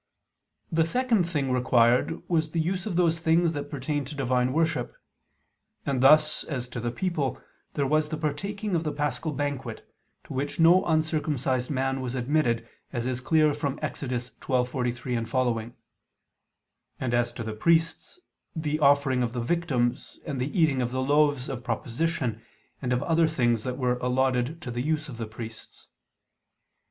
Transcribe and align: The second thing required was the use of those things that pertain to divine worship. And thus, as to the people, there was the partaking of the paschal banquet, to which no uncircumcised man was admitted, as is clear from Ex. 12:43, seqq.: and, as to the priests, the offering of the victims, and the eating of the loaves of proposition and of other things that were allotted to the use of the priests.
The 0.71 0.83
second 0.83 1.25
thing 1.29 1.51
required 1.51 2.27
was 2.27 2.49
the 2.49 2.59
use 2.59 2.87
of 2.87 2.95
those 2.95 3.19
things 3.19 3.53
that 3.53 3.69
pertain 3.69 4.03
to 4.05 4.15
divine 4.15 4.51
worship. 4.51 4.95
And 5.85 6.01
thus, 6.01 6.43
as 6.43 6.67
to 6.69 6.79
the 6.79 6.89
people, 6.89 7.39
there 7.75 7.85
was 7.85 8.09
the 8.09 8.17
partaking 8.17 8.73
of 8.73 8.83
the 8.83 8.91
paschal 8.91 9.31
banquet, 9.31 9.87
to 10.23 10.33
which 10.33 10.59
no 10.59 10.83
uncircumcised 10.85 11.69
man 11.69 12.01
was 12.01 12.15
admitted, 12.15 12.67
as 12.91 13.05
is 13.05 13.21
clear 13.21 13.53
from 13.53 13.77
Ex. 13.83 14.01
12:43, 14.01 15.23
seqq.: 15.23 15.73
and, 16.99 17.13
as 17.13 17.31
to 17.31 17.43
the 17.43 17.53
priests, 17.53 18.19
the 18.55 18.79
offering 18.79 19.21
of 19.21 19.33
the 19.33 19.39
victims, 19.39 20.19
and 20.25 20.41
the 20.41 20.59
eating 20.59 20.81
of 20.81 20.89
the 20.89 21.03
loaves 21.03 21.47
of 21.47 21.63
proposition 21.63 22.41
and 22.81 22.91
of 22.91 23.03
other 23.03 23.27
things 23.27 23.63
that 23.63 23.77
were 23.77 23.97
allotted 23.99 24.63
to 24.63 24.71
the 24.71 24.81
use 24.81 25.07
of 25.09 25.17
the 25.17 25.27
priests. 25.27 25.89